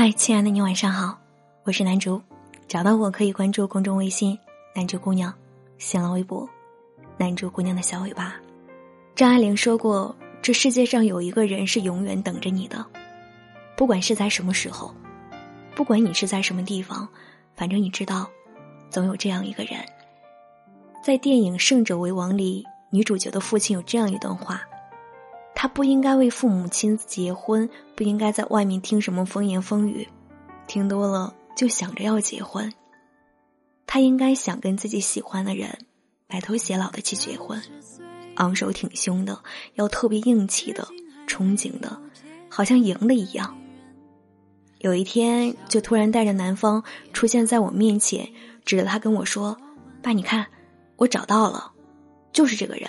[0.00, 1.18] 嗨，亲爱的你晚上好，
[1.64, 2.22] 我是南竹，
[2.68, 4.38] 找到我可以关注公众微信
[4.72, 5.34] “南竹姑娘”，
[5.76, 6.48] 新浪微博
[7.18, 8.36] “南竹姑娘的小尾巴”。
[9.16, 12.86] 张爱玲说过：“这世界上有一个人是永远等着你的，
[13.76, 14.94] 不管是在什么时候，
[15.74, 17.08] 不管你是在什么地方，
[17.56, 18.30] 反正你知道，
[18.90, 19.80] 总有这样一个人。”
[21.02, 24.62] 在电影《胜者为王》里，女主角的父亲有这样一段话。
[25.56, 30.06] 他不应该为父母亲结婚，不应该在外面听什么风言风语，
[30.68, 32.72] 听多了就想着要结婚。
[33.88, 35.76] 他应该想跟自己喜欢的人
[36.28, 37.60] 白头偕老的去结婚，
[38.36, 39.42] 昂首挺胸的，
[39.74, 40.86] 要特别硬气的，
[41.26, 42.00] 憧憬的，
[42.48, 43.58] 好像赢了一样。
[44.78, 48.32] 有一天，就突然带着男方出现在我面前，
[48.64, 49.58] 指着他跟我说
[50.00, 50.46] ：“爸，你看，
[50.94, 51.72] 我找到了，
[52.32, 52.88] 就是这个人，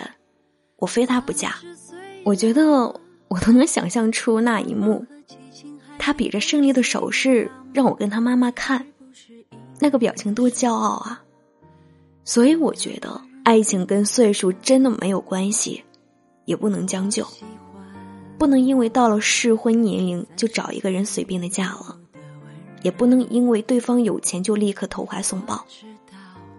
[0.76, 1.56] 我非他不嫁。”
[2.22, 2.99] 我觉得
[3.30, 5.06] 我都能想象出那一幕，
[6.00, 8.84] 他比着胜利的手势让我跟他妈妈看，
[9.78, 11.22] 那个表情多骄傲啊！
[12.24, 15.84] 所以我觉得爱情跟岁数真的没有关系，
[16.44, 17.24] 也不能将就，
[18.36, 21.96] 不能因为到了适婚年龄就找一个人随便的嫁了，
[22.82, 25.64] 也不能因为对方有钱就立刻投怀送抱，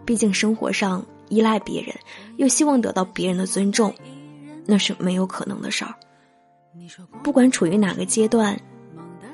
[0.06, 1.94] 毕竟生活上依赖别人，
[2.38, 3.94] 又希望得到别人的尊重。
[4.66, 5.94] 那是没有可能的事儿。
[7.24, 8.60] 不管处于哪个阶段，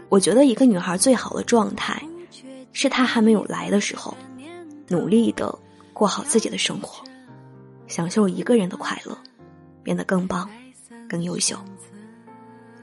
[0.10, 2.02] 我觉得一个女孩最好的状态，
[2.74, 4.16] 是她还没有来的时候，
[4.88, 5.58] 努力的
[5.94, 7.04] 过好自己的生活，
[7.88, 9.18] 享受一个人的快乐，
[9.84, 10.50] 变得更棒、
[11.08, 11.58] 更优秀。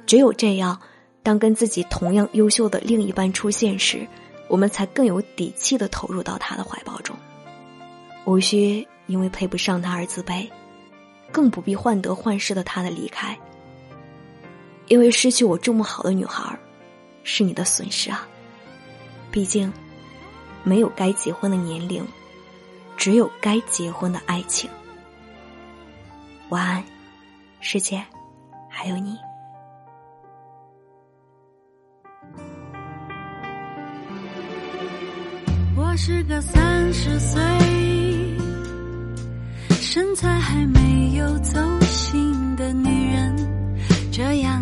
[0.06, 0.80] 只有这样，
[1.22, 4.06] 当跟自己同样优秀的另一半出现时，
[4.48, 7.16] 我们才更有底气的投入到他的怀抱中，
[8.24, 10.48] 无需因为配不上他而自卑。
[11.32, 13.36] 更不必患得患失的他的离开，
[14.86, 16.58] 因为失去我这么好的女孩，
[17.22, 18.26] 是你的损失啊。
[19.30, 19.72] 毕竟，
[20.62, 22.06] 没有该结婚的年龄，
[22.96, 24.70] 只有该结婚的爱情。
[26.50, 26.84] 晚安，
[27.60, 28.04] 世界，
[28.68, 29.16] 还有你。
[35.76, 37.40] 我是个三十岁。
[39.70, 43.36] 身材还没有走形的女人，
[44.12, 44.53] 这样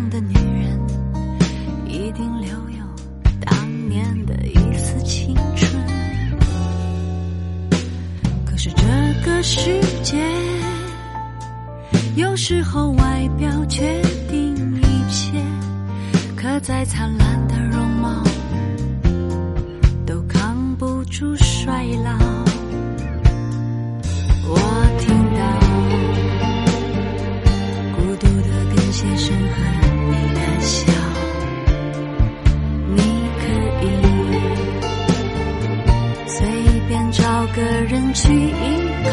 [9.43, 10.17] 世界。
[12.15, 15.33] 有时候外表决定一切，
[16.33, 18.23] 可再灿烂的容貌，
[20.05, 22.17] 都扛不住衰老。
[24.47, 24.55] 我
[24.99, 25.41] 听到
[27.97, 29.55] 孤独的电线声和
[30.09, 30.89] 你的笑，
[32.95, 32.97] 你
[33.41, 33.43] 可
[33.83, 33.85] 以
[36.27, 36.47] 随
[36.87, 37.21] 便找
[37.53, 38.51] 个人去依
[39.03, 39.12] 靠。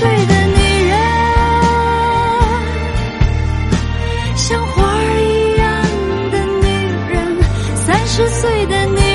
[0.00, 0.96] 岁的女人
[4.34, 5.68] 像花儿一样
[6.30, 6.68] 的女
[7.10, 7.14] 人
[7.76, 9.09] 三十岁的女人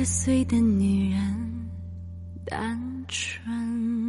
[0.00, 1.20] 十岁的女人
[2.46, 3.99] 单纯。